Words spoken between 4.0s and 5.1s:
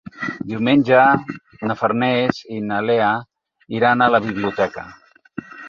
a la biblioteca.